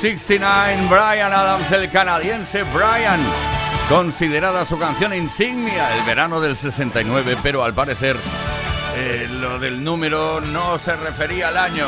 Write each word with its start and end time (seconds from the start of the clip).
69, 0.00 0.86
Brian 0.88 1.30
Adams, 1.30 1.70
el 1.72 1.90
canadiense 1.90 2.62
Brian. 2.62 3.20
Considerada 3.90 4.64
su 4.64 4.78
canción 4.78 5.12
insignia, 5.12 5.94
el 5.94 6.04
verano 6.04 6.40
del 6.40 6.56
69, 6.56 7.36
pero 7.42 7.62
al 7.62 7.74
parecer 7.74 8.16
eh, 8.96 9.28
lo 9.30 9.58
del 9.58 9.84
número 9.84 10.40
no 10.40 10.78
se 10.78 10.96
refería 10.96 11.48
al 11.48 11.58
año. 11.58 11.86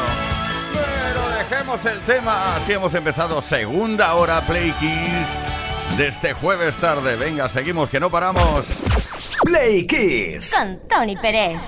Pero 0.75 1.29
dejemos 1.39 1.83
el 1.87 2.01
tema, 2.01 2.57
así 2.57 2.73
hemos 2.73 2.93
empezado 2.93 3.41
segunda 3.41 4.15
hora 4.15 4.43
Play 4.43 4.73
Kiss 4.73 5.97
de 5.97 6.09
este 6.09 6.35
jueves 6.35 6.77
tarde. 6.77 7.17
Venga, 7.17 7.49
seguimos 7.49 7.89
que 7.89 7.99
no 7.99 8.11
paramos. 8.11 8.67
Play 9.43 9.87
Kiss 9.87 10.55
con 10.55 10.81
Tony 10.87 11.17
Pérez. 11.17 11.59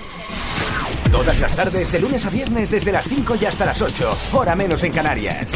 Todas 1.10 1.38
las 1.40 1.56
tardes, 1.56 1.90
de 1.90 2.00
lunes 2.00 2.26
a 2.26 2.30
viernes, 2.30 2.70
desde 2.70 2.92
las 2.92 3.06
5 3.06 3.36
y 3.40 3.46
hasta 3.46 3.64
las 3.64 3.80
8, 3.80 4.18
hora 4.32 4.54
menos 4.54 4.82
en 4.82 4.92
Canarias. 4.92 5.54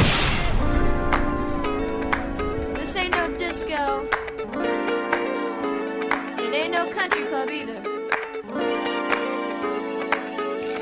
Country 6.99 7.25
club 7.27 7.49
either. 7.49 7.81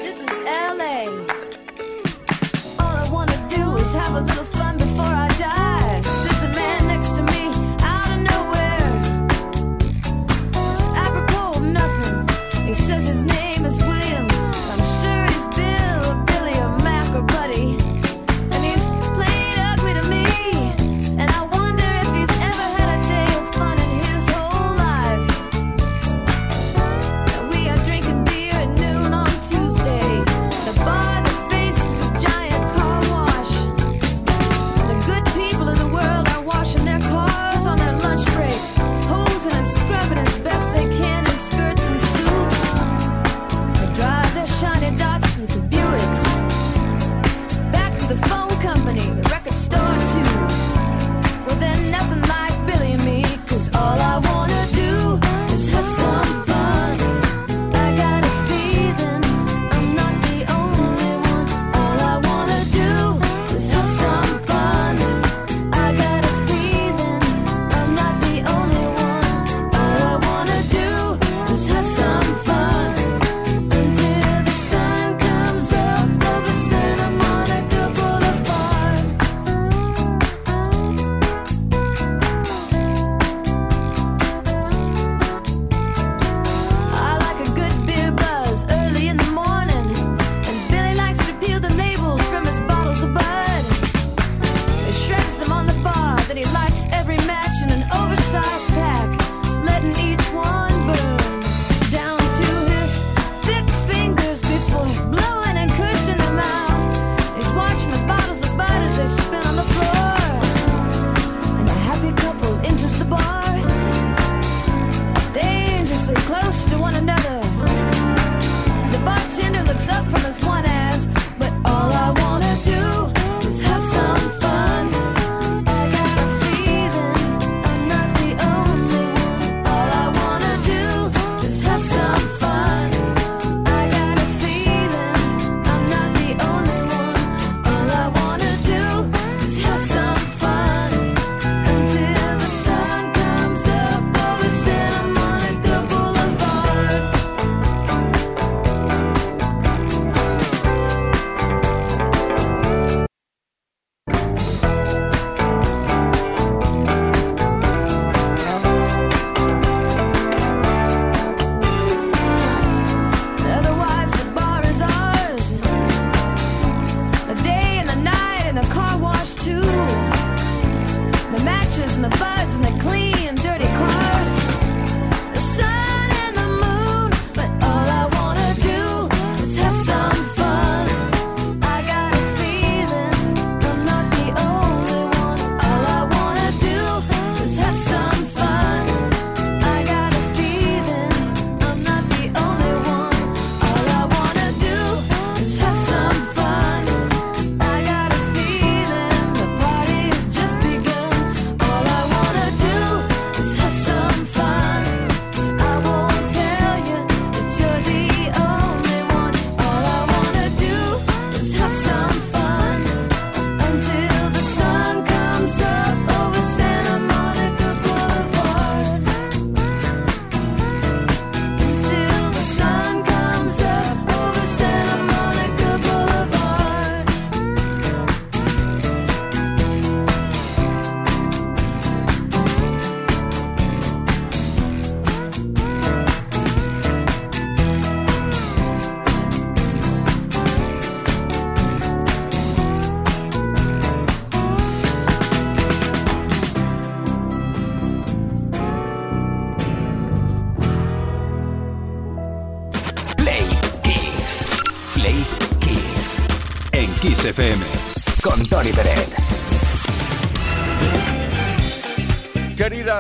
This 0.03 0.23
is 0.23 0.31
LA. 0.47 1.09
All 2.81 2.97
I 3.05 3.07
wanna 3.13 3.37
do 3.51 3.63
is 3.83 3.93
have 3.93 4.15
a 4.15 4.23
little 4.23 4.56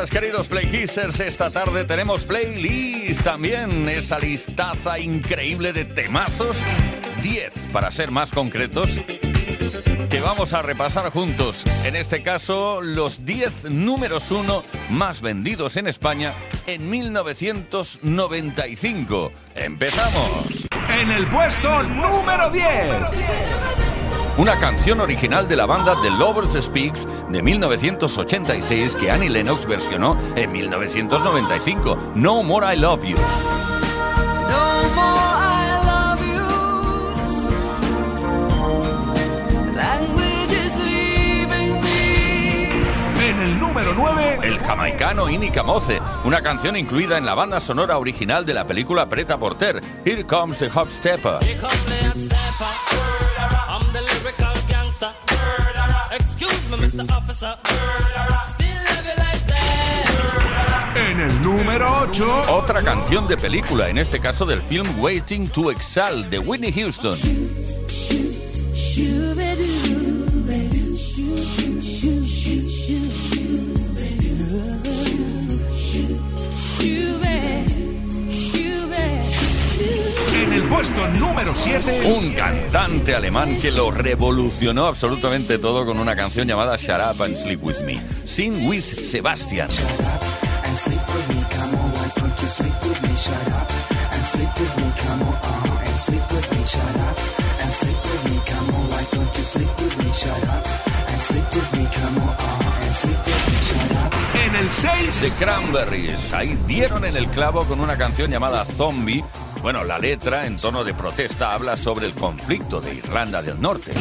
Queridos 0.04 0.48
Playkissers, 0.48 1.20
esta 1.20 1.50
tarde 1.50 1.86
tenemos 1.86 2.26
playlist 2.26 3.22
también, 3.22 3.88
esa 3.88 4.18
listaza 4.18 4.98
increíble 4.98 5.72
de 5.72 5.86
temazos, 5.86 6.58
10 7.22 7.68
para 7.72 7.90
ser 7.90 8.10
más 8.10 8.30
concretos, 8.30 8.90
que 10.10 10.20
vamos 10.20 10.52
a 10.52 10.60
repasar 10.60 11.10
juntos. 11.10 11.64
En 11.84 11.96
este 11.96 12.22
caso, 12.22 12.82
los 12.82 13.24
10 13.24 13.70
números 13.70 14.30
1 14.30 14.62
más 14.90 15.22
vendidos 15.22 15.78
en 15.78 15.88
España 15.88 16.34
en 16.66 16.90
1995. 16.90 19.32
¡Empezamos! 19.54 20.66
En 21.00 21.10
el 21.10 21.26
puesto 21.28 21.82
número 21.84 22.50
10. 22.50 22.66
Una 24.38 24.60
canción 24.60 25.00
original 25.00 25.48
de 25.48 25.56
la 25.56 25.64
banda 25.64 25.96
The 26.02 26.10
Lovers 26.10 26.62
Speaks 26.62 27.08
de 27.30 27.42
1986 27.42 28.94
que 28.96 29.10
Annie 29.10 29.30
Lennox 29.30 29.64
versionó 29.66 30.14
en 30.36 30.52
1995. 30.52 32.12
No 32.14 32.42
More 32.42 32.74
I 32.74 32.78
Love 32.78 33.02
You. 33.04 33.16
No 33.16 33.22
more 34.94 35.36
I 35.40 35.80
love 35.86 36.20
you. 36.20 36.42
Language 39.74 40.52
is 40.52 40.76
leaving 40.84 41.80
me. 41.80 42.72
En 43.26 43.40
el 43.40 43.58
número 43.58 43.94
9. 43.94 44.40
El 44.42 44.58
jamaicano 44.58 45.30
Inika 45.30 45.62
Moce, 45.62 45.98
una 46.24 46.42
canción 46.42 46.76
incluida 46.76 47.16
en 47.16 47.24
la 47.24 47.32
banda 47.32 47.58
sonora 47.58 47.96
original 47.96 48.44
de 48.44 48.52
la 48.52 48.66
película 48.66 49.08
Preta 49.08 49.38
Porter, 49.38 49.80
Here 50.04 50.24
Comes 50.24 50.58
the 50.58 50.68
Hop 50.74 50.90
Stepper. 50.90 51.38
Mr. 56.96 57.12
Officer. 57.12 57.54
Still 58.46 58.68
love 58.68 59.04
you 59.04 59.14
like 59.18 59.46
that. 59.46 60.96
En 60.96 61.20
el 61.20 61.42
número 61.42 61.86
8. 62.00 62.52
Otra 62.52 62.82
canción 62.82 63.28
de 63.28 63.36
película, 63.36 63.90
en 63.90 63.98
este 63.98 64.18
caso 64.18 64.46
del 64.46 64.62
film 64.62 64.86
Waiting 64.98 65.48
to 65.48 65.70
Exhale 65.70 66.26
de 66.28 66.38
Whitney 66.38 66.72
Houston. 66.72 67.18
Puesto 80.68 81.06
número 81.08 81.52
7. 81.54 82.02
Un 82.06 82.34
cantante 82.34 83.14
alemán 83.14 83.58
que 83.60 83.70
lo 83.70 83.90
revolucionó 83.90 84.86
absolutamente 84.86 85.58
todo 85.58 85.84
con 85.84 85.98
una 85.98 86.16
canción 86.16 86.46
llamada 86.46 86.76
Shut 86.76 87.00
Up 87.14 87.22
and 87.22 87.36
Sleep 87.36 87.62
With 87.62 87.80
Me. 87.82 88.02
Sing 88.24 88.66
with 88.66 88.84
Sebastian. 88.84 89.68
En 104.46 104.56
el 104.56 104.70
6. 104.70 105.20
The 105.20 105.44
Cranberries. 105.44 106.32
Ahí 106.32 106.58
dieron 106.66 107.04
en 107.04 107.16
el 107.16 107.26
clavo 107.28 107.64
con 107.64 107.80
una 107.80 107.96
canción 107.96 108.30
llamada 108.30 108.64
Zombie. 108.64 109.24
Bueno, 109.62 109.84
la 109.84 109.98
letra 109.98 110.46
en 110.46 110.56
tono 110.56 110.84
de 110.84 110.94
protesta 110.94 111.52
habla 111.52 111.76
sobre 111.76 112.06
el 112.06 112.14
conflicto 112.14 112.80
de 112.80 112.94
Irlanda 112.94 113.42
del 113.42 113.60
Norte. 113.60 113.92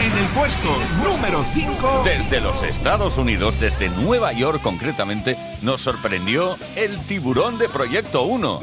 En 0.00 0.18
el 0.18 0.26
puesto 0.34 0.68
número 1.04 1.44
5. 1.54 2.02
Desde 2.04 2.40
los 2.40 2.62
Estados 2.62 3.16
Unidos, 3.16 3.58
desde 3.60 3.88
Nueva 3.88 4.32
York 4.32 4.60
concretamente, 4.62 5.36
nos 5.62 5.80
sorprendió 5.80 6.56
el 6.76 6.98
tiburón 7.06 7.58
de 7.58 7.68
Proyecto 7.68 8.22
1. 8.22 8.60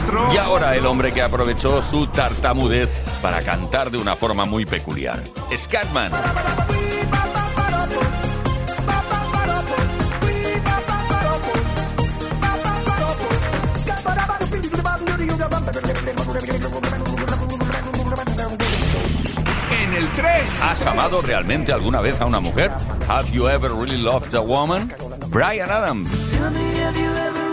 4. 0.00 0.34
Y 0.34 0.38
ahora 0.38 0.74
el 0.74 0.86
hombre 0.86 1.12
que 1.12 1.22
aprovechó 1.22 1.80
su 1.80 2.08
tartamudez 2.08 2.90
para 3.22 3.42
cantar 3.42 3.92
de 3.92 3.98
una 3.98 4.16
forma 4.16 4.44
muy 4.44 4.66
peculiar. 4.66 5.22
Scatman. 5.56 6.10
En 19.70 19.94
el 19.94 20.10
3. 20.10 20.62
¿Has 20.62 20.86
amado 20.86 21.22
realmente 21.22 21.72
alguna 21.72 22.00
vez 22.00 22.20
a 22.20 22.26
una 22.26 22.40
mujer? 22.40 22.72
Have 23.08 23.30
you 23.30 23.48
ever 23.48 23.70
really 23.70 23.98
loved 23.98 24.34
a 24.34 24.40
woman? 24.40 24.92
Brian 25.28 25.70
Adams. 25.70 26.10
Tell 26.30 26.50
me, 26.50 26.80
have 26.80 26.96
you 26.96 27.10
ever 27.10 27.43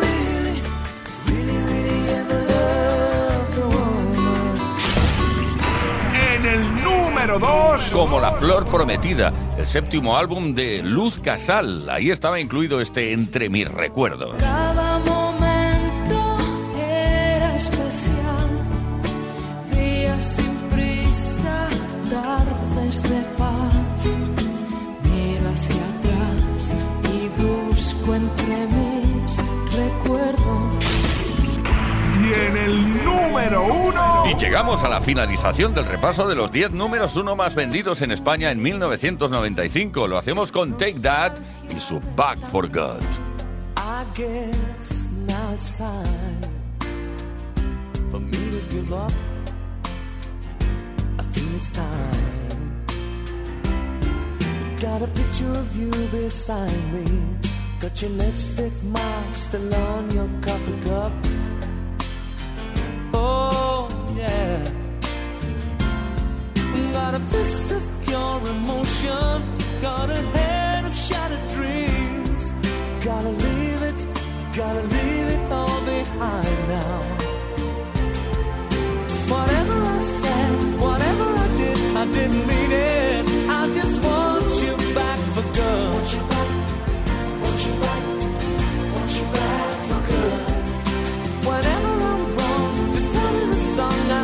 número 7.11 7.39
2. 7.39 7.89
Como 7.91 8.21
La 8.21 8.31
Flor 8.31 8.65
Prometida, 8.67 9.33
el 9.57 9.67
séptimo 9.67 10.15
álbum 10.15 10.53
de 10.53 10.81
Luz 10.81 11.19
Casal. 11.19 11.89
Ahí 11.89 12.09
estaba 12.09 12.39
incluido 12.39 12.79
este 12.79 13.11
Entre 13.11 13.49
mis 13.49 13.69
recuerdos. 13.69 14.41
Número 33.49 33.65
1. 33.65 34.23
Y 34.31 34.35
llegamos 34.35 34.83
a 34.83 34.89
la 34.89 35.01
finalización 35.01 35.73
del 35.73 35.85
repaso 35.85 36.27
de 36.27 36.35
los 36.35 36.51
10 36.51 36.71
números 36.71 37.15
uno 37.15 37.35
más 37.35 37.55
vendidos 37.55 38.01
en 38.01 38.11
España 38.11 38.51
en 38.51 38.61
1995. 38.61 40.07
Lo 40.07 40.17
hacemos 40.17 40.51
con 40.51 40.77
Take 40.77 40.99
That 41.01 41.33
y 41.75 41.79
su 41.79 41.99
Back 42.15 42.39
for 42.47 42.67
God. 42.67 43.01
I 43.77 44.03
guess 44.15 45.09
now 45.27 45.53
it's 45.53 45.77
time 45.77 46.41
for 48.11 48.19
me 48.19 48.31
to 48.31 48.61
give 48.69 48.93
up. 48.93 49.11
I 51.17 51.23
feel 51.31 51.55
it's 51.55 51.71
time. 51.71 51.87
Got 54.79 55.03
a 55.03 55.07
picture 55.07 55.51
of 55.51 55.75
you 55.75 55.91
beside 56.11 56.71
me. 56.93 57.05
Got 57.79 58.01
your 58.01 58.11
lipstick 58.11 58.71
mark 58.83 59.35
still 59.35 59.73
on 59.73 60.09
your 60.11 60.29
coffee 60.41 60.79
cup. 60.87 61.11
Oh, 63.23 63.87
yeah. 64.17 64.65
Got 66.91 67.13
a 67.13 67.19
fist 67.19 67.71
of 67.71 67.83
pure 68.05 68.41
emotion. 68.55 69.35
Got 69.79 70.09
a 70.09 70.21
head 70.35 70.85
of 70.85 70.95
shattered 70.95 71.45
dreams. 71.55 72.51
Gotta 73.05 73.29
leave 73.29 73.81
it, 73.91 73.99
gotta 74.55 74.81
leave 74.95 75.27
it 75.35 75.51
all 75.51 75.81
behind 75.81 76.59
now. 76.75 76.97
Whatever 79.33 79.77
I 79.97 79.99
said, 79.99 80.53
whatever 80.85 81.27
I 81.45 81.47
did, 81.61 81.79
I 82.01 82.05
didn't 82.17 82.47
mean 82.47 82.71
it. 82.71 83.00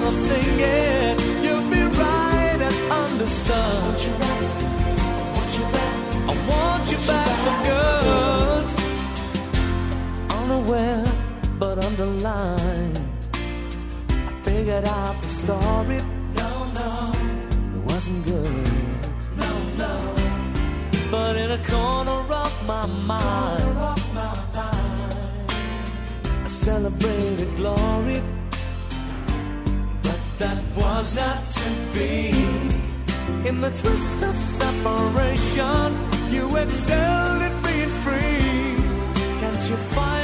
I'll 0.08 0.14
sing 0.14 0.60
it. 0.60 1.22
You'll 1.44 1.70
be 1.70 1.82
right 1.84 2.60
and 2.68 2.78
understood. 2.90 3.84
Want 3.84 4.00
you 4.06 4.14
back, 4.24 4.42
want 5.36 5.52
you 5.60 5.66
back, 5.76 5.96
I 6.30 6.34
want 6.50 6.86
you 6.92 7.00
back 7.10 7.34
for 7.44 7.58
good. 7.68 8.66
Unaware 10.40 11.04
but 11.60 11.84
underlined. 11.84 12.98
I 14.10 14.32
figured 14.46 14.86
out 14.86 15.20
the 15.22 15.28
story. 15.28 16.00
No, 16.40 16.52
no, 16.80 17.12
it 17.76 17.84
wasn't 17.92 18.24
good. 18.26 18.72
No, 19.36 19.52
no. 19.84 19.94
But 21.12 21.36
in 21.36 21.52
a 21.52 21.62
corner 21.68 22.22
of 22.46 22.54
my 22.66 22.86
mind, 22.86 23.78
I 26.46 26.48
celebrated 26.48 27.58
glory 27.58 28.22
that 30.38 30.62
was 30.76 31.16
not 31.16 31.46
to 31.46 31.70
be. 31.94 32.30
In 33.48 33.62
the 33.62 33.70
twist 33.70 34.22
of 34.24 34.36
separation, 34.36 35.94
you 36.32 36.56
excelled 36.58 37.42
at 37.42 37.64
being 37.64 37.90
free. 37.90 39.40
Can't 39.40 39.70
you 39.70 39.78
find? 39.78 40.17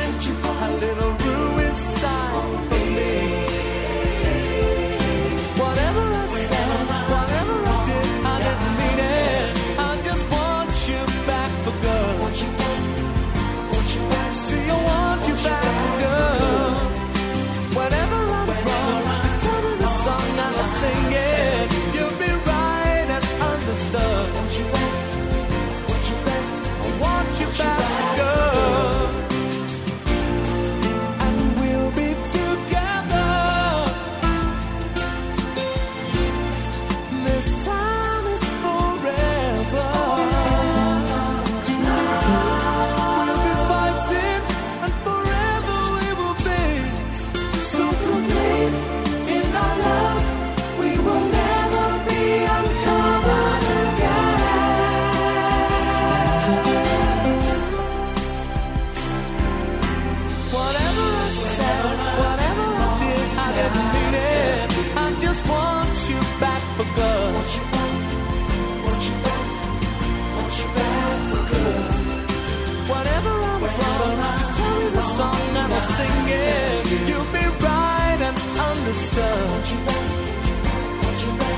singing, 75.95 77.07
you'll 77.07 77.31
be 77.31 77.45
right 77.65 78.19
and 78.27 78.37
understood. 78.69 79.65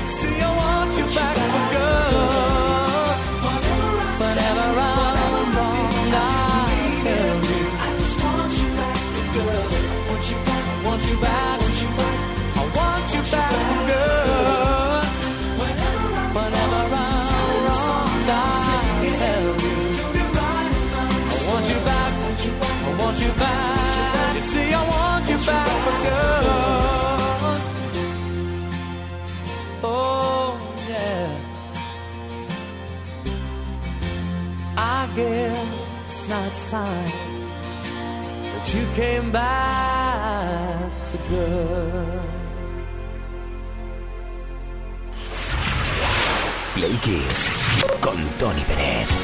See, 0.06 0.40
I 0.40 0.50
want 0.56 0.98
you 0.98 1.06
back. 1.14 1.35
time 36.70 37.12
that 38.52 38.74
you 38.74 38.84
came 38.94 39.30
back 39.30 40.90
for 41.08 41.18
good. 41.28 42.20
Play 46.74 46.96
Kiss 47.02 47.50
con 48.00 48.18
Tony 48.38 48.62
Pérez. 48.62 49.15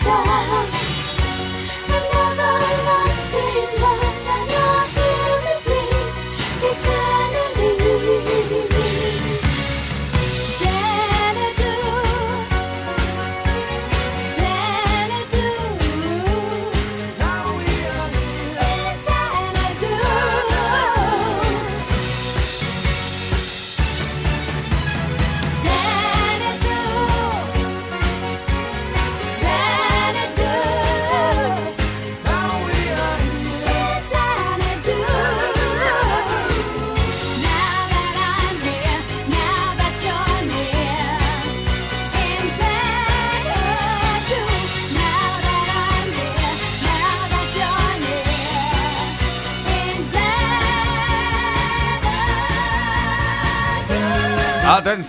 sky. 0.00 0.33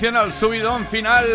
Al 0.04 0.34
subidón 0.34 0.86
final. 0.88 1.26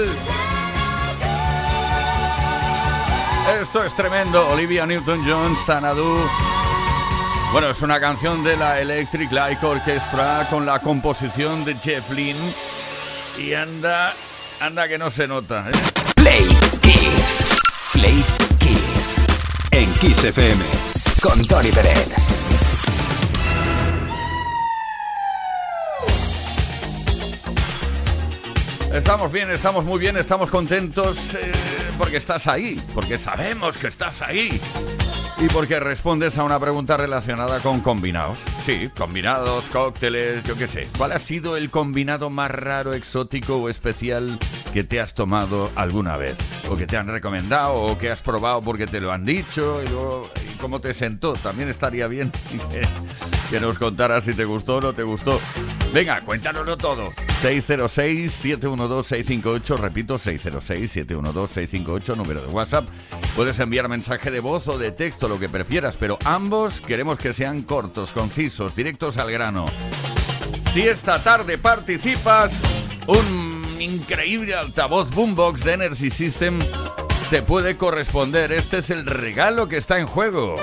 Esto 3.60 3.82
es 3.82 3.94
tremendo. 3.94 4.48
Olivia 4.50 4.84
Newton-John, 4.84 5.56
Sanadu. 5.64 6.18
Bueno, 7.52 7.70
es 7.70 7.80
una 7.80 7.98
canción 7.98 8.44
de 8.44 8.58
la 8.58 8.78
Electric 8.78 9.32
Light 9.32 9.64
Orchestra 9.64 10.46
con 10.50 10.66
la 10.66 10.78
composición 10.78 11.64
de 11.64 11.74
Jeff 11.76 12.10
Lynne. 12.10 12.52
Y 13.38 13.54
anda, 13.54 14.12
anda 14.60 14.86
que 14.86 14.98
no 14.98 15.10
se 15.10 15.26
nota. 15.26 15.64
¿eh? 15.66 15.72
Play 16.16 16.46
Kiss. 16.82 17.44
Play 17.94 18.24
Kiss. 18.58 19.16
En 19.70 19.92
Kiss 19.94 20.22
FM. 20.22 20.64
Con 21.22 21.46
Tony 21.46 21.72
Peret. 21.72 22.39
Estamos 28.92 29.30
bien, 29.30 29.50
estamos 29.50 29.84
muy 29.84 30.00
bien, 30.00 30.16
estamos 30.16 30.50
contentos 30.50 31.34
eh, 31.34 31.52
porque 31.96 32.16
estás 32.16 32.48
ahí, 32.48 32.82
porque 32.92 33.18
sabemos 33.18 33.78
que 33.78 33.86
estás 33.86 34.20
ahí 34.20 34.60
y 35.38 35.46
porque 35.46 35.78
respondes 35.78 36.36
a 36.36 36.44
una 36.44 36.58
pregunta 36.58 36.96
relacionada 36.96 37.60
con 37.60 37.80
combinados. 37.80 38.38
Sí, 38.64 38.90
combinados, 38.96 39.64
cócteles, 39.70 40.42
yo 40.42 40.56
qué 40.56 40.66
sé. 40.66 40.88
¿Cuál 40.98 41.12
ha 41.12 41.20
sido 41.20 41.56
el 41.56 41.70
combinado 41.70 42.30
más 42.30 42.50
raro, 42.50 42.92
exótico 42.92 43.56
o 43.58 43.68
especial 43.68 44.38
que 44.72 44.82
te 44.82 45.00
has 45.00 45.14
tomado 45.14 45.70
alguna 45.76 46.16
vez? 46.16 46.36
O 46.68 46.76
que 46.76 46.88
te 46.88 46.96
han 46.96 47.06
recomendado 47.06 47.74
o 47.74 47.96
que 47.96 48.10
has 48.10 48.22
probado 48.22 48.60
porque 48.60 48.88
te 48.88 49.00
lo 49.00 49.12
han 49.12 49.24
dicho 49.24 49.80
y, 49.84 49.88
luego, 49.88 50.28
y 50.52 50.56
cómo 50.58 50.80
te 50.80 50.94
sentó. 50.94 51.34
También 51.34 51.68
estaría 51.68 52.08
bien 52.08 52.32
que, 52.72 52.82
que 53.50 53.60
nos 53.60 53.78
contaras 53.78 54.24
si 54.24 54.34
te 54.34 54.44
gustó 54.44 54.76
o 54.76 54.80
no 54.80 54.92
te 54.92 55.04
gustó. 55.04 55.40
Venga, 55.92 56.20
cuéntanoslo 56.22 56.76
todo. 56.76 57.10
606-712-658, 57.42 59.78
repito, 59.78 60.18
606-712-658, 60.18 62.16
número 62.16 62.42
de 62.42 62.48
WhatsApp. 62.48 62.86
Puedes 63.34 63.58
enviar 63.58 63.88
mensaje 63.88 64.30
de 64.30 64.40
voz 64.40 64.68
o 64.68 64.76
de 64.76 64.92
texto, 64.92 65.26
lo 65.26 65.38
que 65.38 65.48
prefieras, 65.48 65.96
pero 65.96 66.18
ambos 66.24 66.82
queremos 66.82 67.18
que 67.18 67.32
sean 67.32 67.62
cortos, 67.62 68.12
concisos, 68.12 68.76
directos 68.76 69.16
al 69.16 69.32
grano. 69.32 69.64
Si 70.74 70.82
esta 70.82 71.22
tarde 71.22 71.56
participas, 71.56 72.52
un 73.06 73.64
increíble 73.80 74.54
altavoz 74.54 75.08
boombox 75.10 75.64
de 75.64 75.72
Energy 75.72 76.10
System 76.10 76.58
te 77.30 77.40
puede 77.42 77.78
corresponder. 77.78 78.52
Este 78.52 78.76
es 78.78 78.90
el 78.90 79.06
regalo 79.06 79.68
que 79.68 79.78
está 79.78 79.98
en 79.98 80.06
juego. 80.06 80.56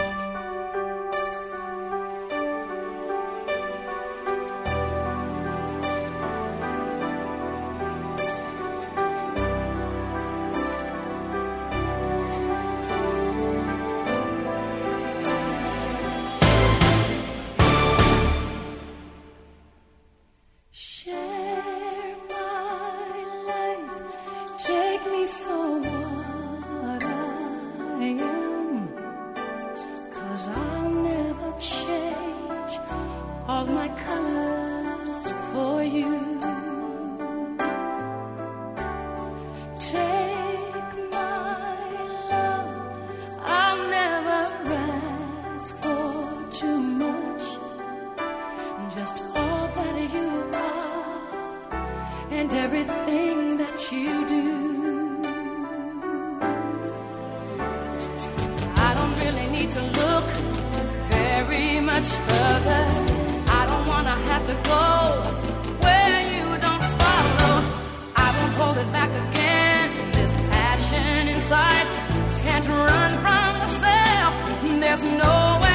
Can't 72.48 72.68
run 72.70 73.12
from 73.24 73.58
myself. 73.60 74.34
There's 74.80 75.04
no 75.04 75.58
to 75.62 75.67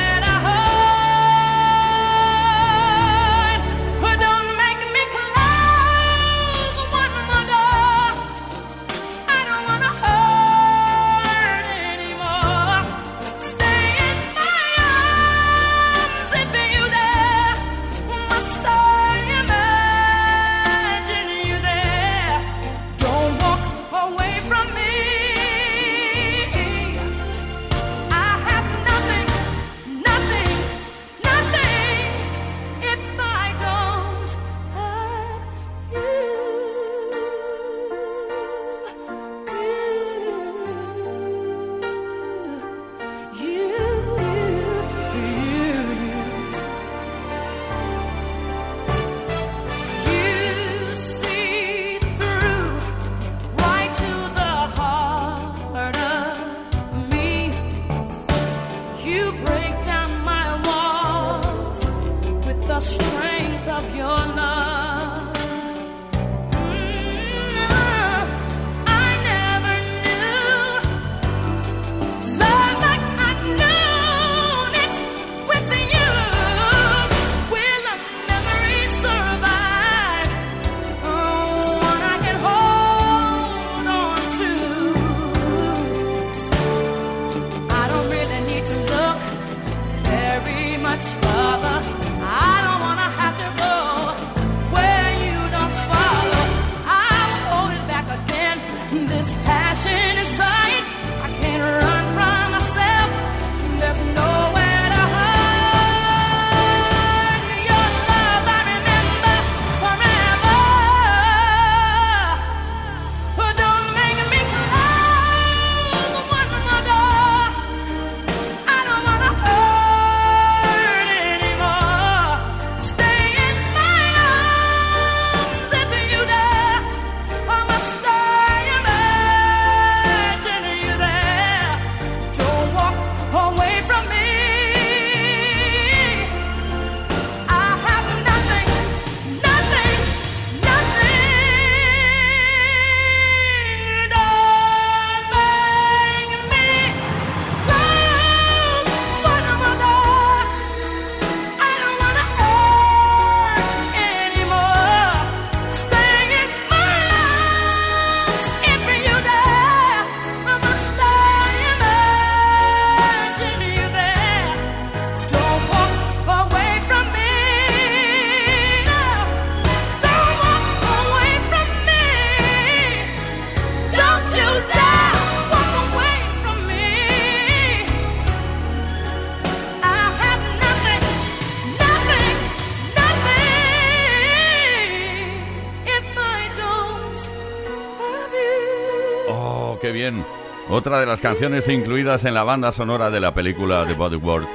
otra 190.72 190.98
de 190.98 191.06
las 191.06 191.20
canciones 191.20 191.68
incluidas 191.68 192.24
en 192.24 192.35
la 192.35 192.42
banda 192.42 192.72
sonora 192.72 193.11
de 193.11 193.20
la 193.20 193.35
película 193.35 193.87
The 193.87 194.16
world 194.16 194.48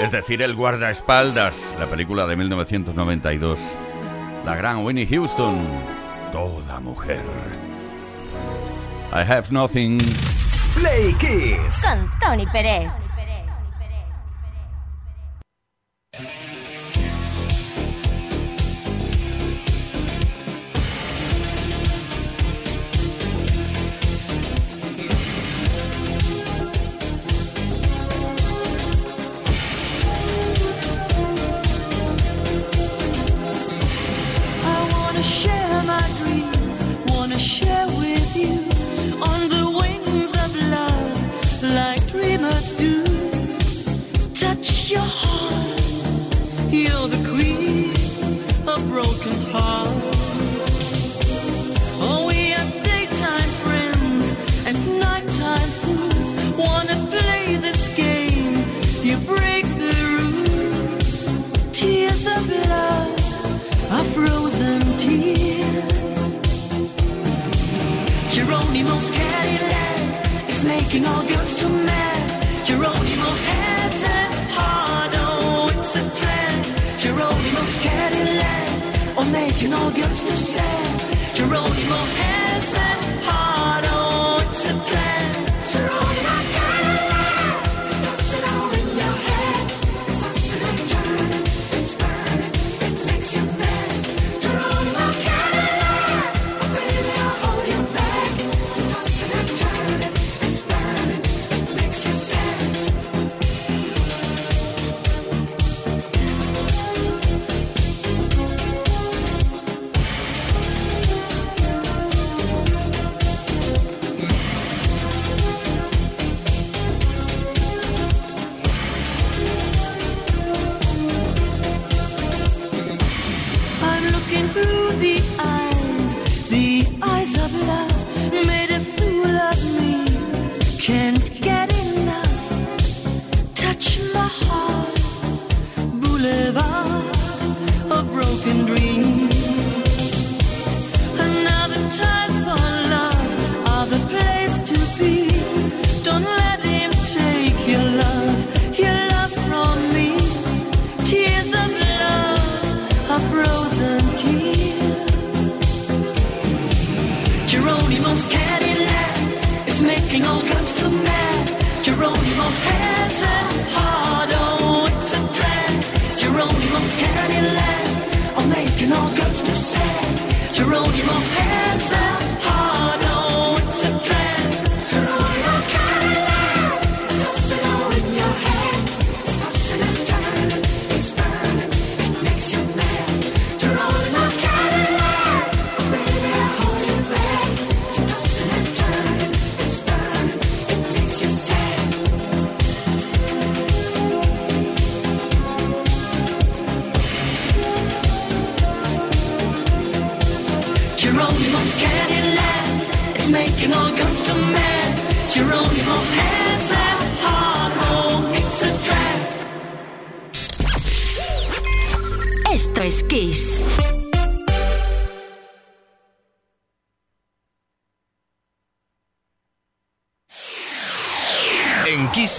es 0.00 0.12
decir, 0.12 0.42
El 0.42 0.54
guardaespaldas, 0.54 1.74
la 1.78 1.86
película 1.86 2.26
de 2.26 2.36
1992. 2.36 3.58
La 4.44 4.54
gran 4.54 4.84
Winnie 4.84 5.06
Houston, 5.06 5.58
toda 6.32 6.78
mujer. 6.78 7.20
I 9.12 9.22
have 9.28 9.50
nothing. 9.50 9.98
Play 10.74 11.12
Kiss 11.14 11.84
con 11.84 12.08
Tony 12.20 12.46
Pérez. 12.46 13.07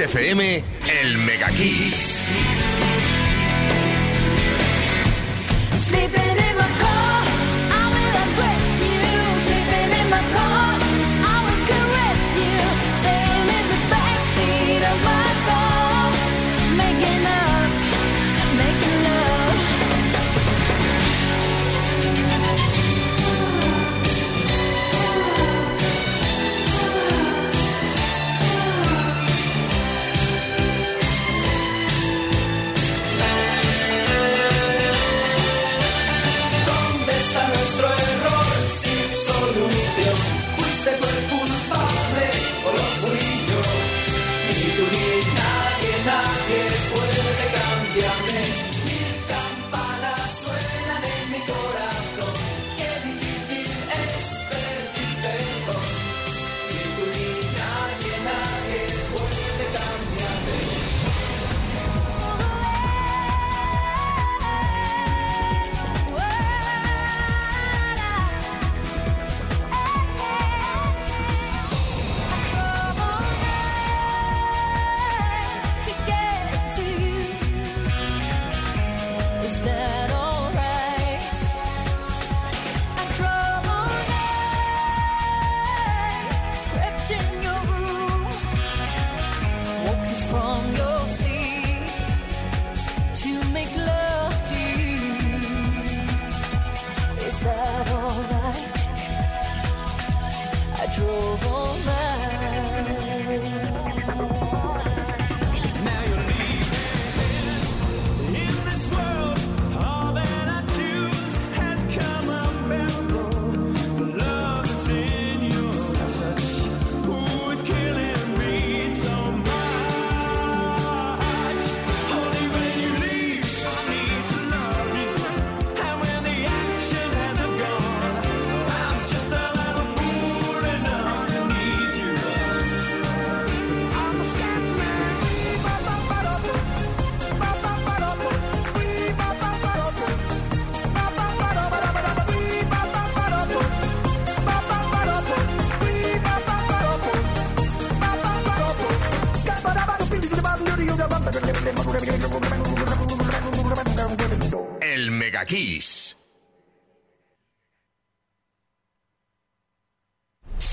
Kiss 0.07 0.63
el 1.01 1.17
Mega 1.17 1.49
Kiss. 1.49 2.98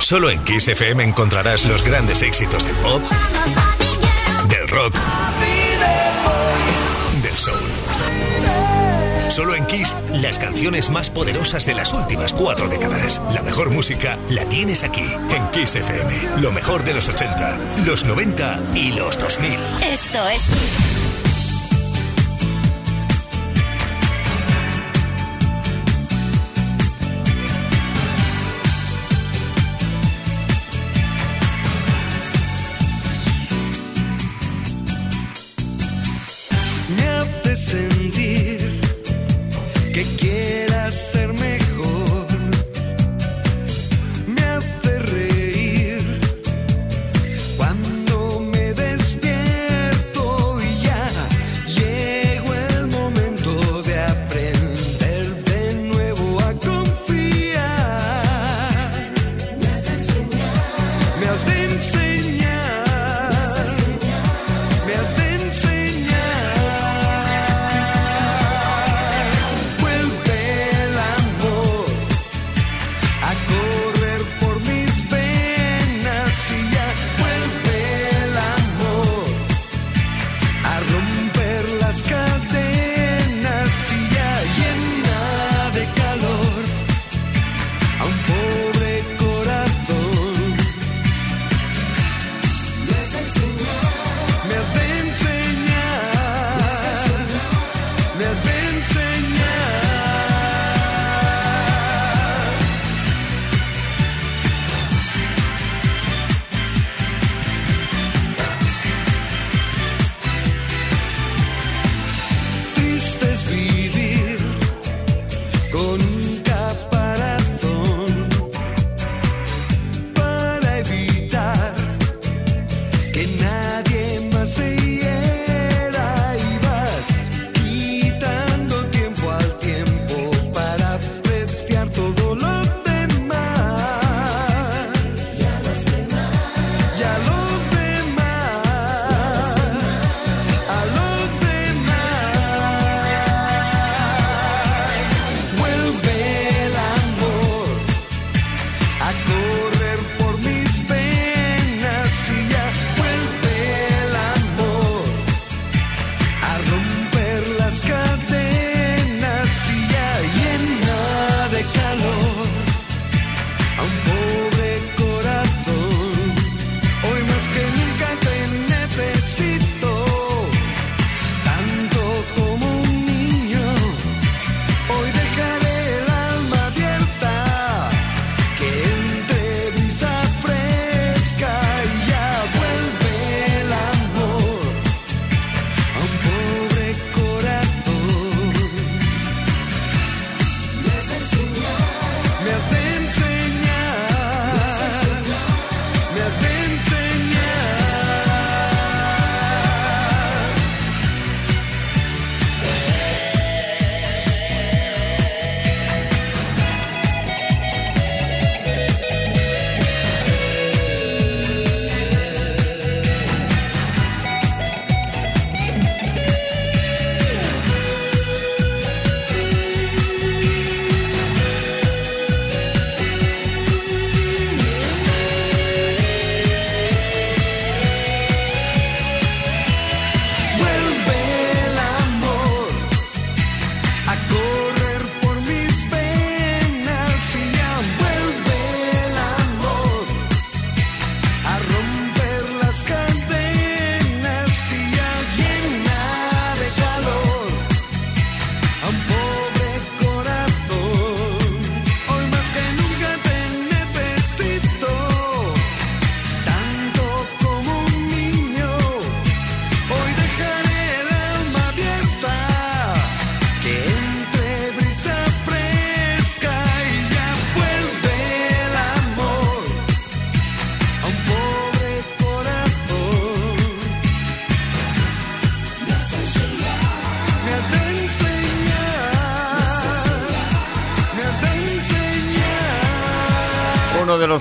Solo 0.07 0.31
en 0.31 0.39
Kiss 0.45 0.69
FM 0.69 1.03
encontrarás 1.03 1.65
los 1.65 1.83
grandes 1.83 2.23
éxitos 2.23 2.65
del 2.65 2.77
pop, 2.77 3.03
del 4.49 4.69
rock, 4.69 4.95
del 7.21 7.33
soul. 7.33 7.59
Solo 9.31 9.57
en 9.57 9.67
Kiss, 9.67 9.97
las 10.13 10.39
canciones 10.39 10.91
más 10.91 11.11
poderosas 11.11 11.67
de 11.67 11.75
las 11.75 11.93
últimas 11.93 12.33
cuatro 12.33 12.69
décadas. 12.69 13.21
La 13.35 13.43
mejor 13.43 13.71
música 13.71 14.17
la 14.31 14.45
tienes 14.45 14.85
aquí, 14.85 15.03
en 15.03 15.51
Kiss 15.51 15.75
FM. 15.75 16.41
Lo 16.41 16.53
mejor 16.53 16.85
de 16.85 16.95
los 16.95 17.09
80, 17.09 17.59
los 17.85 18.05
90 18.05 18.61
y 18.77 18.93
los 18.93 19.19
2000. 19.19 19.59
Esto 19.83 20.29
es 20.29 20.47
Kiss. 20.47 20.96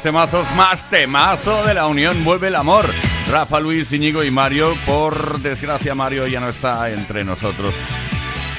Temazos 0.02 0.46
más 0.56 0.90
temazo 0.90 1.64
de 1.66 1.74
la 1.74 1.88
unión 1.88 2.24
Vuelve 2.24 2.48
el 2.48 2.56
Amor. 2.56 2.86
Rafa, 3.32 3.60
Luis, 3.60 3.92
Íñigo 3.92 4.24
y 4.24 4.32
Mario. 4.32 4.74
Por 4.86 5.40
desgracia, 5.40 5.96
Mario 5.96 6.28
ya 6.28 6.40
no 6.40 6.50
está 6.50 6.90
entre 6.90 7.24
nosotros. 7.24 7.74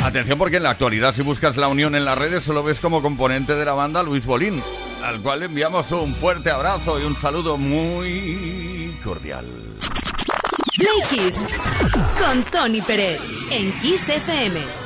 Atención 0.05 0.39
porque 0.39 0.59
en 0.59 0.62
la 0.62 0.70
actualidad 0.70 1.14
si 1.14 1.22
buscas 1.22 1.57
la 1.57 1.68
unión 1.68 1.95
en 1.95 2.05
las 2.05 2.16
redes 2.16 2.45
solo 2.45 2.62
ves 2.62 2.80
como 2.80 3.03
componente 3.03 3.57
de 3.57 3.64
la 3.64 3.72
banda 3.72 4.03
Luis 4.03 4.24
Bolín, 4.24 4.62
al 5.03 5.20
cual 5.20 5.43
enviamos 5.43 5.91
un 5.91 6.14
fuerte 6.14 6.51
abrazo 6.51 7.01
y 7.01 7.05
un 7.05 7.16
saludo 7.16 7.57
muy 7.57 8.97
cordial. 9.03 9.47
Con 12.18 12.43
Tony 12.45 12.82
Pérez 12.82 13.20
en 13.51 13.72
Kiss 13.80 14.09
FM. 14.09 14.86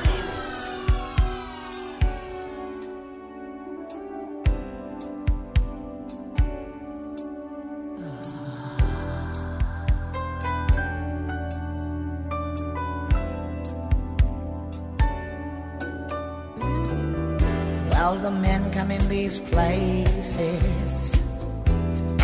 These 19.31 19.41
places, 19.41 21.15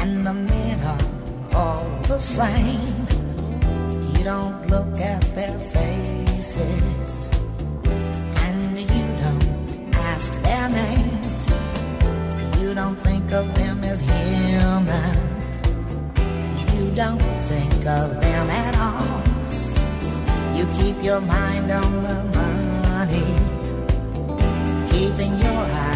and 0.00 0.26
the 0.26 0.34
men 0.34 0.80
are 0.80 1.04
all 1.54 1.86
the 2.02 2.18
same. 2.18 3.06
You 4.12 4.24
don't 4.24 4.66
look 4.66 4.98
at 4.98 5.22
their 5.36 5.56
faces, 5.74 7.30
and 8.44 8.80
you 8.80 9.04
don't 9.22 9.94
ask 9.94 10.32
their 10.42 10.68
names. 10.68 11.42
You 12.60 12.74
don't 12.74 12.98
think 12.98 13.30
of 13.30 13.54
them 13.54 13.84
as 13.84 14.00
human. 14.00 15.16
You 16.74 16.90
don't 16.92 17.22
think 17.50 17.86
of 17.86 18.20
them 18.20 18.50
at 18.50 18.74
all. 18.86 19.22
You 20.56 20.66
keep 20.78 21.00
your 21.04 21.20
mind 21.20 21.70
on 21.70 21.92
the 22.08 22.18
money 22.40 23.56
keeping 24.90 25.36
your 25.38 25.62
eyes 25.84 25.95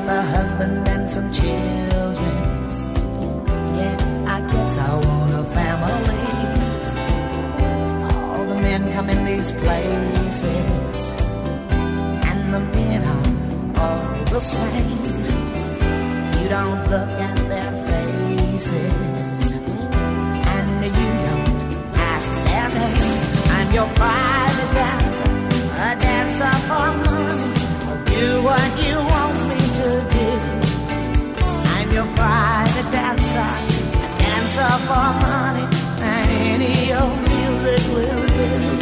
have 0.00 0.08
a 0.08 0.22
husband 0.22 0.88
and 0.88 1.10
some 1.10 1.30
children. 1.32 2.36
Yeah, 3.76 3.96
I 4.36 4.40
guess 4.40 4.78
I 4.78 4.94
want 4.94 5.32
a 5.34 5.44
family. 5.58 6.26
All 8.14 8.44
the 8.46 8.54
men 8.54 8.90
come 8.92 9.10
in 9.10 9.24
these 9.24 9.52
places, 9.52 10.42
and 12.28 12.54
the 12.54 12.60
men 12.60 13.02
are 13.14 13.26
all 13.82 14.24
the 14.24 14.40
same. 14.40 15.04
You 16.40 16.48
don't 16.48 16.82
look 16.94 17.12
at 17.28 17.36
their 17.52 17.72
faces, 17.88 19.52
and 19.52 20.84
you 20.98 21.10
don't 21.28 21.48
ask 22.12 22.30
their 22.46 22.68
name. 22.78 23.18
I'm 23.56 23.68
your 23.78 23.88
private 24.00 24.72
dancer, 24.78 25.30
a 25.88 25.90
dancer 26.04 26.54
for 26.68 26.88
money. 27.04 27.50
I'll 27.88 28.04
do 28.04 28.42
what 28.42 28.70
you 28.86 28.96
want 28.96 29.09
for 34.56 35.12
money, 35.20 35.64
and 36.00 36.30
any 36.62 36.92
old 36.92 37.16
music 37.28 37.80
will 37.94 38.26
do. 38.26 38.79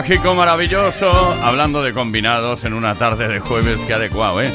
Mágico, 0.00 0.34
maravilloso. 0.34 1.12
Hablando 1.42 1.82
de 1.82 1.92
combinados 1.92 2.64
en 2.64 2.72
una 2.72 2.94
tarde 2.94 3.28
de 3.28 3.38
jueves, 3.38 3.78
qué 3.86 3.92
adecuado, 3.92 4.40
¿eh? 4.40 4.50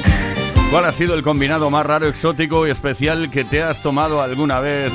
¿Cuál 0.71 0.85
ha 0.85 0.91
sido 0.91 1.13
el 1.13 1.21
combinado 1.21 1.69
más 1.69 1.85
raro, 1.85 2.07
exótico 2.07 2.65
y 2.65 2.71
especial 2.71 3.29
que 3.29 3.43
te 3.43 3.61
has 3.61 3.79
tomado 3.83 4.23
alguna 4.23 4.59
vez 4.59 4.91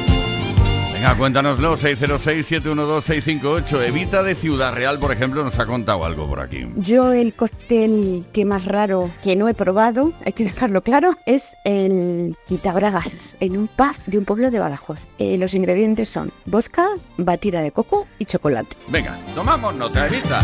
Venga, 1.00 1.16
cuéntanoslo, 1.16 1.78
606-712-658. 1.78 3.88
Evita 3.88 4.22
de 4.22 4.34
Ciudad 4.34 4.74
Real, 4.74 4.98
por 4.98 5.12
ejemplo, 5.12 5.42
nos 5.42 5.58
ha 5.58 5.64
contado 5.64 6.04
algo 6.04 6.28
por 6.28 6.40
aquí. 6.40 6.66
Yo 6.76 7.14
el 7.14 7.32
cóctel 7.32 8.26
que 8.34 8.44
más 8.44 8.66
raro 8.66 9.10
que 9.24 9.34
no 9.34 9.48
he 9.48 9.54
probado, 9.54 10.12
hay 10.26 10.34
que 10.34 10.44
dejarlo 10.44 10.82
claro, 10.82 11.16
es 11.24 11.56
el 11.64 12.36
quitabragas 12.46 13.34
en 13.40 13.56
un 13.56 13.68
pub 13.68 13.96
de 14.04 14.18
un 14.18 14.26
pueblo 14.26 14.50
de 14.50 14.58
Badajoz. 14.58 15.00
Eh, 15.16 15.38
los 15.38 15.54
ingredientes 15.54 16.10
son 16.10 16.32
vodka, 16.44 16.86
batida 17.16 17.62
de 17.62 17.72
coco 17.72 18.06
y 18.18 18.26
chocolate. 18.26 18.76
Venga, 18.88 19.16
tomamos 19.34 19.74
nota, 19.76 20.06
Evita. 20.06 20.42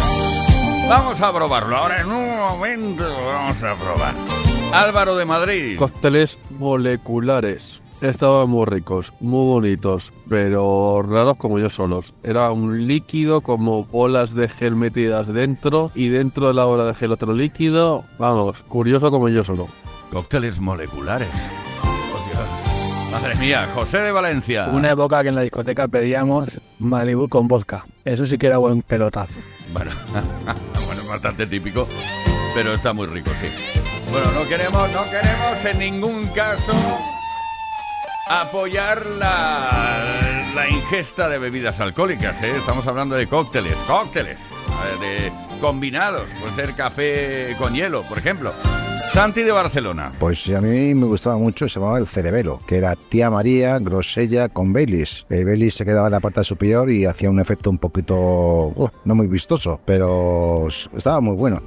Vamos 0.88 1.20
a 1.20 1.34
probarlo. 1.34 1.76
Ahora 1.76 2.00
en 2.00 2.11
un 2.11 2.34
momento 2.34 3.04
vamos 3.26 3.62
a 3.62 3.74
probar. 3.74 4.14
Álvaro 4.72 5.16
de 5.16 5.26
Madrid. 5.26 5.76
Cócteles 5.76 6.38
moleculares. 6.59 7.82
Estaban 8.03 8.51
muy 8.51 8.66
ricos, 8.66 9.14
muy 9.20 9.47
bonitos, 9.47 10.12
pero 10.28 11.03
raros 11.03 11.38
como 11.38 11.59
yo 11.59 11.70
solos. 11.70 12.12
Era 12.22 12.51
un 12.51 12.86
líquido 12.86 13.40
como 13.40 13.84
bolas 13.84 14.34
de 14.34 14.49
gel 14.49 14.76
metidas 14.76 15.28
dentro 15.28 15.90
y 15.94 16.09
dentro 16.09 16.49
de 16.49 16.55
la 16.55 16.64
bola 16.66 16.84
de 16.84 16.94
gel 16.94 17.12
otro 17.12 17.32
líquido. 17.32 18.05
Vamos, 18.18 18.62
curioso 18.64 19.11
como 19.11 19.30
yo 19.30 19.42
solo. 19.44 19.68
Cócteles 20.12 20.61
moleculares. 20.61 21.28
Oh, 21.82 22.28
Dios. 22.28 23.12
Madre 23.12 23.34
mía, 23.36 23.66
José 23.74 23.99
de 23.99 24.12
Valencia. 24.12 24.66
Una 24.66 24.90
época 24.90 25.22
que 25.22 25.30
en 25.30 25.34
la 25.34 25.40
discoteca 25.40 25.88
pedíamos 25.88 26.51
Malibu 26.78 27.30
con 27.30 27.49
vodka. 27.49 27.86
Eso 28.05 28.26
sí 28.26 28.36
que 28.36 28.49
era 28.49 28.59
buen 28.59 28.82
pelotazo. 28.82 29.40
Bueno, 29.72 29.90
bueno, 30.86 31.03
bastante 31.09 31.47
típico, 31.47 31.88
pero 32.55 32.74
está 32.74 32.92
muy 32.92 33.07
rico, 33.07 33.30
sí. 33.40 33.49
Bueno, 34.12 34.30
no 34.32 34.47
queremos, 34.47 34.90
no 34.92 35.03
queremos 35.05 35.64
en 35.64 35.78
ningún 35.78 36.26
caso 36.28 36.72
apoyar 38.29 39.05
la, 39.18 40.01
la 40.55 40.68
ingesta 40.68 41.29
de 41.29 41.39
bebidas 41.39 41.81
alcohólicas, 41.81 42.43
¿eh? 42.43 42.57
Estamos 42.57 42.87
hablando 42.87 43.14
de 43.14 43.27
cócteles, 43.27 43.74
cócteles, 43.87 44.39
eh, 44.39 45.01
de 45.01 45.33
combinados, 45.61 46.29
puede 46.41 46.55
ser 46.55 46.74
café 46.74 47.55
con 47.59 47.74
hielo, 47.74 48.03
por 48.03 48.18
ejemplo. 48.18 48.53
Santi 49.12 49.43
de 49.45 49.53
Barcelona. 49.53 50.12
Pues 50.18 50.47
a 50.51 50.61
mí 50.61 50.95
me 50.95 51.07
gustaba 51.07 51.39
mucho, 51.39 51.68
se 51.68 51.79
llamaba 51.81 51.99
el 51.99 52.07
cerebelo, 52.07 52.61
que 52.66 52.77
era 52.77 52.97
tía 52.97 53.31
María, 53.31 53.79
grosella 53.79 54.51
con 54.51 54.72
Baileys. 54.74 55.24
El 55.31 55.47
Baileys 55.47 55.74
se 55.74 55.87
quedaba 55.87 56.09
en 56.09 56.12
la 56.12 56.20
parte 56.20 56.45
superior 56.45 56.91
y 56.91 57.07
hacía 57.07 57.31
un 57.31 57.41
efecto 57.41 57.70
un 57.70 57.79
poquito, 57.79 58.14
uh, 58.14 58.89
no 59.05 59.14
muy 59.14 59.27
vistoso, 59.27 59.81
pero 59.87 60.68
estaba 60.95 61.20
muy 61.20 61.35
bueno. 61.35 61.62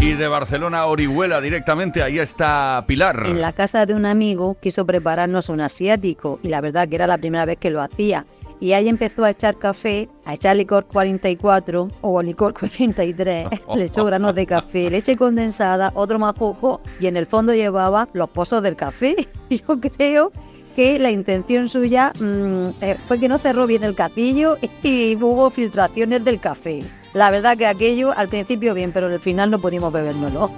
Y 0.00 0.14
de 0.14 0.28
Barcelona 0.28 0.80
a 0.80 0.86
Orihuela 0.86 1.42
directamente, 1.42 2.02
ahí 2.02 2.18
está 2.18 2.82
Pilar. 2.86 3.26
En 3.26 3.42
la 3.42 3.52
casa 3.52 3.84
de 3.84 3.92
un 3.92 4.06
amigo 4.06 4.56
quiso 4.58 4.86
prepararnos 4.86 5.50
un 5.50 5.60
asiático 5.60 6.40
y 6.42 6.48
la 6.48 6.62
verdad 6.62 6.88
que 6.88 6.94
era 6.94 7.06
la 7.06 7.18
primera 7.18 7.44
vez 7.44 7.58
que 7.58 7.68
lo 7.68 7.82
hacía. 7.82 8.24
Y 8.60 8.72
ahí 8.72 8.88
empezó 8.88 9.24
a 9.24 9.30
echar 9.30 9.58
café, 9.58 10.08
a 10.24 10.32
echar 10.32 10.56
licor 10.56 10.86
44 10.86 11.88
o 12.00 12.22
licor 12.22 12.54
43, 12.54 13.48
le 13.76 13.84
echó 13.84 14.06
granos 14.06 14.34
de 14.34 14.46
café, 14.46 14.88
leche 14.88 15.16
condensada, 15.16 15.92
otro 15.94 16.18
majojo 16.18 16.80
y 16.98 17.06
en 17.06 17.18
el 17.18 17.26
fondo 17.26 17.52
llevaba 17.52 18.08
los 18.14 18.30
pozos 18.30 18.62
del 18.62 18.76
café. 18.76 19.28
Yo 19.50 19.80
creo 19.80 20.32
que 20.76 20.98
la 20.98 21.10
intención 21.10 21.68
suya 21.68 22.14
mm, 22.18 22.64
eh, 22.80 22.96
fue 23.04 23.20
que 23.20 23.28
no 23.28 23.36
cerró 23.36 23.66
bien 23.66 23.84
el 23.84 23.94
capillo 23.94 24.56
y 24.82 25.14
hubo 25.16 25.50
filtraciones 25.50 26.24
del 26.24 26.40
café. 26.40 26.82
La 27.12 27.30
verdad 27.30 27.56
que 27.56 27.66
aquello 27.66 28.12
al 28.16 28.28
principio 28.28 28.74
bien, 28.74 28.92
pero 28.92 29.06
al 29.06 29.20
final 29.20 29.50
no 29.50 29.60
pudimos 29.60 29.92
bebérnoslo. 29.92 30.50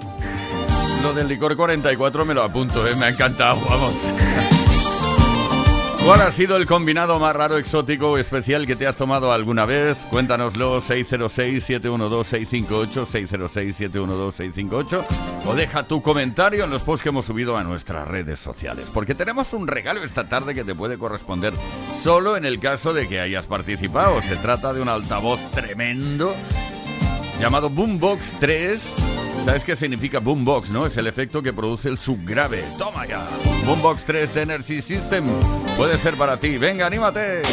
Lo 1.01 1.13
del 1.13 1.27
licor 1.27 1.55
44 1.55 2.25
me 2.25 2.33
lo 2.33 2.43
apunto, 2.43 2.87
¿eh? 2.87 2.95
me 2.95 3.05
ha 3.05 3.09
encantado, 3.09 3.59
vamos. 3.69 3.93
¿Cuál 6.05 6.19
ha 6.19 6.33
sido 6.33 6.57
el 6.57 6.65
combinado 6.65 7.17
más 7.17 7.33
raro, 7.33 7.57
exótico 7.57 8.11
o 8.11 8.17
especial 8.17 8.67
que 8.67 8.75
te 8.75 8.85
has 8.85 8.97
tomado 8.97 9.31
alguna 9.31 9.65
vez? 9.65 9.97
Cuéntanoslo 10.09 10.81
606-712-658, 10.81 13.05
606-712-658 13.05 15.05
o 15.45 15.55
deja 15.55 15.83
tu 15.83 16.01
comentario 16.01 16.65
en 16.65 16.71
los 16.71 16.81
posts 16.81 17.03
que 17.03 17.09
hemos 17.09 17.25
subido 17.25 17.55
a 17.55 17.63
nuestras 17.63 18.05
redes 18.05 18.41
sociales. 18.41 18.89
Porque 18.93 19.15
tenemos 19.15 19.53
un 19.53 19.65
regalo 19.65 20.03
esta 20.03 20.27
tarde 20.27 20.53
que 20.53 20.65
te 20.65 20.75
puede 20.75 20.97
corresponder 20.97 21.53
solo 22.01 22.35
en 22.35 22.43
el 22.43 22.59
caso 22.59 22.93
de 22.93 23.07
que 23.07 23.21
hayas 23.21 23.45
participado. 23.45 24.21
Se 24.23 24.35
trata 24.35 24.73
de 24.73 24.81
un 24.81 24.89
altavoz 24.89 25.39
tremendo 25.51 26.35
llamado 27.39 27.69
Boombox 27.69 28.33
3. 28.41 29.12
¿Sabes 29.45 29.63
qué 29.63 29.75
significa 29.75 30.19
Boombox, 30.19 30.69
no? 30.69 30.85
Es 30.85 30.97
el 30.97 31.07
efecto 31.07 31.41
que 31.43 31.53
produce 31.53 31.89
el 31.89 31.97
subgrave. 31.97 32.63
¡Toma 32.77 33.05
ya! 33.05 33.21
Boombox 33.65 34.05
3 34.05 34.33
de 34.33 34.41
Energy 34.41 34.81
System 34.81 35.25
puede 35.75 35.97
ser 35.97 36.15
para 36.15 36.37
ti. 36.37 36.57
¡Venga, 36.57 36.87
anímate! 36.87 37.43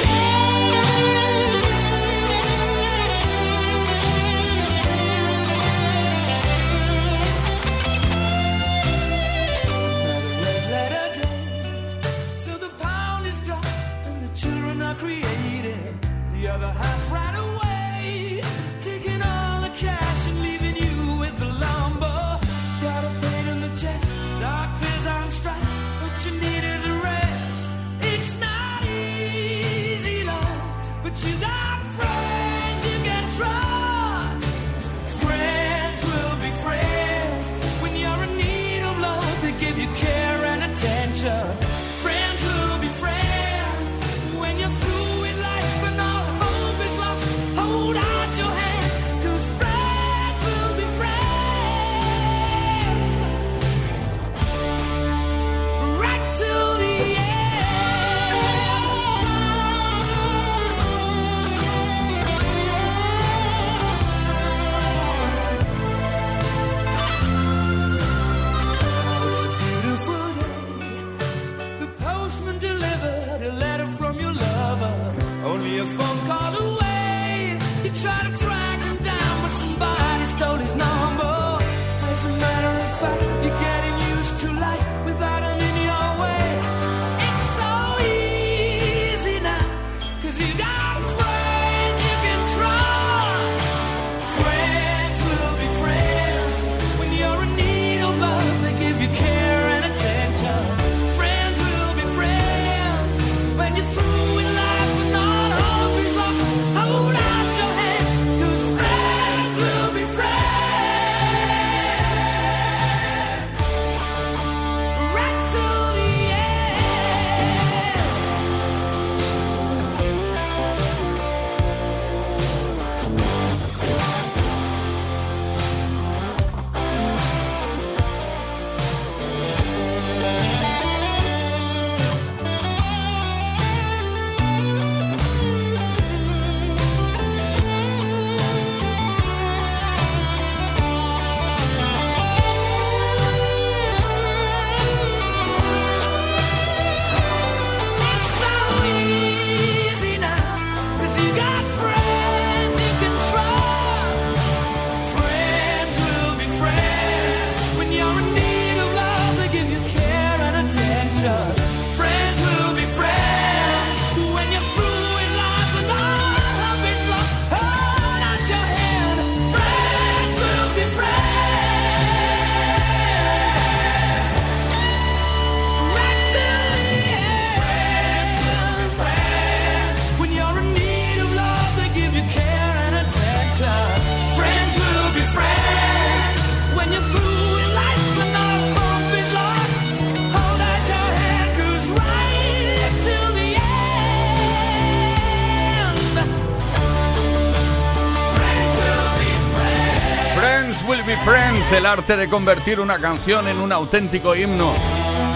el 201.72 201.86
arte 201.86 202.16
de 202.16 202.28
convertir 202.28 202.80
una 202.80 203.00
canción 203.00 203.46
en 203.46 203.58
un 203.58 203.70
auténtico 203.70 204.34
himno. 204.34 204.74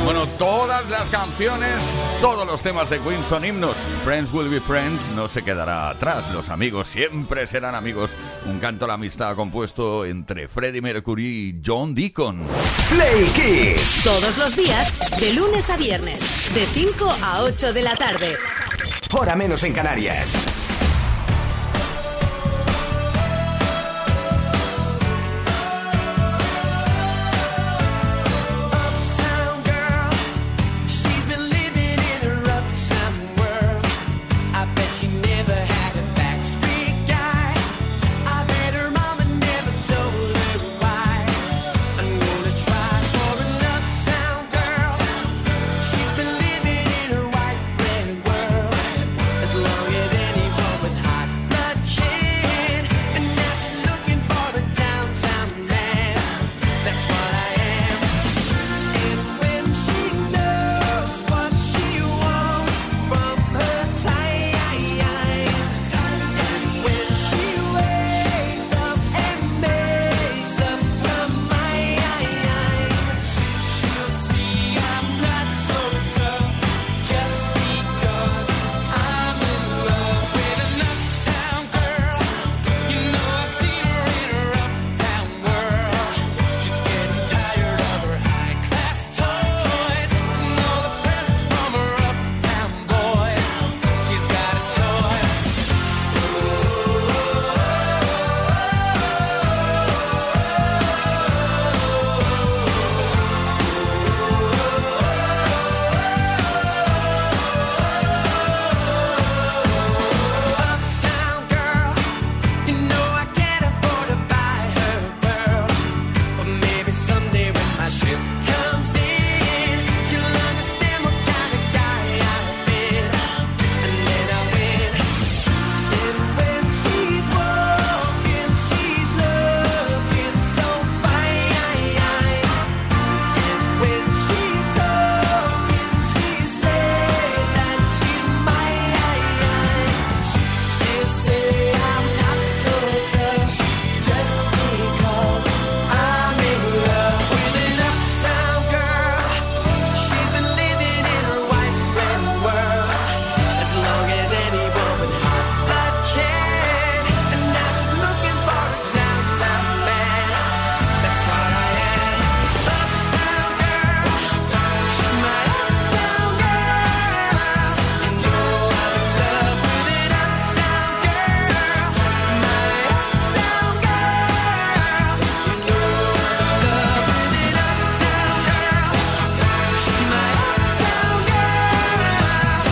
Bueno, 0.04 0.26
todas 0.38 0.88
las 0.90 1.08
canciones, 1.08 1.82
todos 2.20 2.46
los 2.46 2.60
temas 2.60 2.90
de 2.90 2.98
Queen 2.98 3.24
son 3.24 3.44
himnos. 3.44 3.76
Friends 4.04 4.32
will 4.32 4.48
be 4.48 4.60
friends 4.60 5.00
no 5.14 5.28
se 5.28 5.42
quedará 5.42 5.90
atrás. 5.90 6.30
Los 6.32 6.48
amigos 6.48 6.88
siempre 6.88 7.46
serán 7.46 7.74
amigos. 7.74 8.14
Un 8.46 8.58
canto 8.58 8.84
a 8.84 8.88
la 8.88 8.94
amistad 8.94 9.36
compuesto 9.36 10.04
entre 10.04 10.48
Freddie 10.48 10.82
Mercury 10.82 11.24
y 11.24 11.62
John 11.64 11.94
Deacon. 11.94 12.42
Play 12.90 13.24
Kiss. 13.34 14.02
Todos 14.02 14.36
los 14.36 14.56
días, 14.56 14.92
de 15.20 15.32
lunes 15.34 15.70
a 15.70 15.76
viernes, 15.76 16.20
de 16.54 16.66
5 16.66 17.16
a 17.22 17.42
8 17.42 17.72
de 17.72 17.82
la 17.82 17.94
tarde. 17.94 18.36
Hora 19.12 19.36
menos 19.36 19.62
en 19.62 19.72
Canarias. 19.72 20.53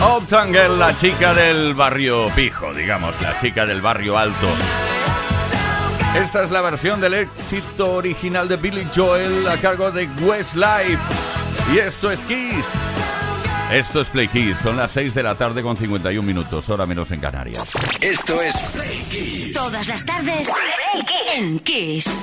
Obtangel, 0.05 0.77
la 0.77 0.95
chica 0.97 1.33
del 1.33 1.73
barrio 1.73 2.27
pijo, 2.35 2.73
digamos, 2.73 3.13
la 3.21 3.39
chica 3.39 3.65
del 3.65 3.81
barrio 3.81 4.17
alto. 4.17 4.47
Esta 6.15 6.43
es 6.43 6.51
la 6.51 6.61
versión 6.61 6.99
del 6.99 7.13
éxito 7.13 7.93
original 7.93 8.47
de 8.47 8.57
Billy 8.57 8.85
Joel 8.93 9.47
a 9.47 9.57
cargo 9.57 9.91
de 9.91 10.05
Westlife. 10.21 10.99
Y 11.73 11.79
esto 11.79 12.11
es 12.11 12.19
Kiss. 12.25 12.65
Esto 13.71 14.01
es 14.01 14.09
Play 14.09 14.27
Kiss. 14.27 14.57
Son 14.59 14.75
las 14.77 14.91
6 14.91 15.15
de 15.15 15.23
la 15.23 15.35
tarde 15.35 15.63
con 15.63 15.77
51 15.77 16.21
minutos, 16.21 16.67
hora 16.69 16.85
menos 16.85 17.09
en 17.11 17.19
Canarias. 17.19 17.69
Esto 18.01 18.41
es 18.41 18.61
Play 18.73 19.05
Kiss. 19.09 19.53
Todas 19.53 19.87
las 19.87 20.05
tardes 20.05 20.49
Play 20.49 21.03
Kiss. 21.05 21.37
en 21.37 21.59
Kiss. 21.59 22.19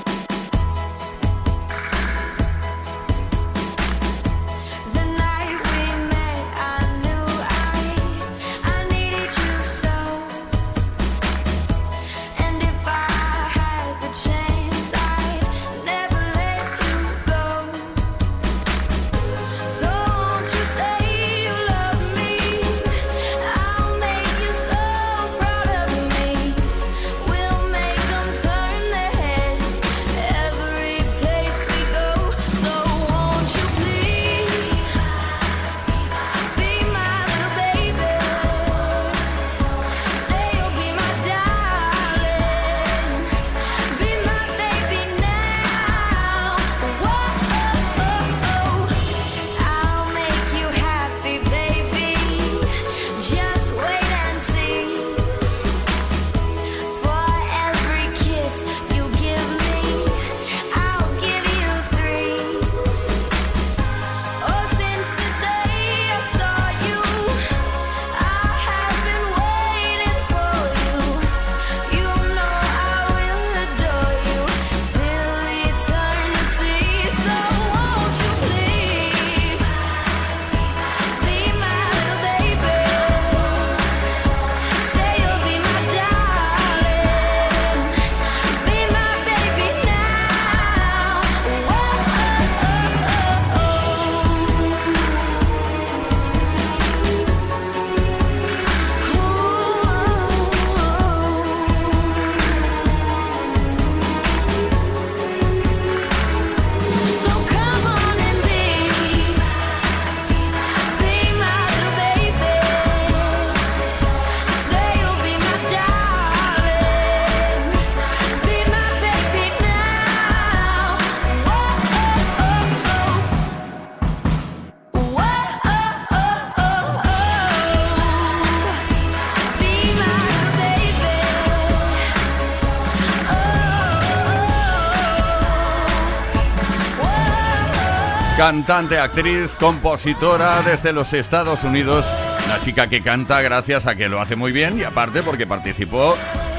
Cantante, 138.40 138.98
actriz, 138.98 139.50
compositora 139.60 140.62
desde 140.62 140.94
los 140.94 141.12
Estados 141.12 141.62
Unidos. 141.62 142.06
Una 142.46 142.58
chica 142.62 142.86
que 142.86 143.02
canta 143.02 143.42
gracias 143.42 143.86
a 143.86 143.94
que 143.94 144.08
lo 144.08 144.18
hace 144.18 144.34
muy 144.34 144.50
bien 144.50 144.78
y 144.78 144.82
aparte 144.82 145.22
porque 145.22 145.46
participó 145.46 146.16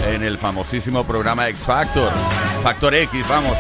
en 0.08 0.22
el 0.22 0.38
famosísimo 0.38 1.04
programa 1.04 1.50
X 1.50 1.62
Factor. 1.62 2.12
Factor 2.62 2.94
X, 2.94 3.28
vamos. 3.28 3.58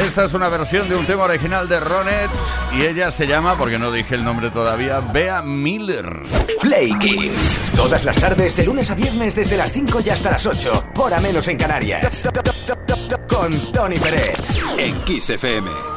Esta 0.00 0.24
es 0.24 0.32
una 0.32 0.48
versión 0.48 0.88
de 0.88 0.96
un 0.96 1.04
tema 1.04 1.24
original 1.24 1.68
de 1.68 1.78
Ronettes 1.78 2.40
y 2.72 2.86
ella 2.86 3.12
se 3.12 3.26
llama, 3.26 3.54
porque 3.58 3.78
no 3.78 3.92
dije 3.92 4.14
el 4.14 4.24
nombre 4.24 4.48
todavía, 4.48 5.00
Bea 5.00 5.42
Miller. 5.42 6.22
Play 6.62 6.98
Kiss. 6.98 7.60
Todas 7.76 8.02
las 8.02 8.18
tardes, 8.18 8.56
de 8.56 8.64
lunes 8.64 8.90
a 8.90 8.94
viernes, 8.94 9.34
desde 9.34 9.58
las 9.58 9.70
5 9.72 10.00
y 10.06 10.08
hasta 10.08 10.30
las 10.30 10.46
8. 10.46 10.92
Hora 10.96 11.20
menos 11.20 11.46
en 11.48 11.58
Canarias. 11.58 12.30
Con 13.28 13.72
Tony 13.72 13.98
Pérez. 13.98 14.40
En 14.78 14.98
Kiss 15.02 15.28
FM. 15.28 15.91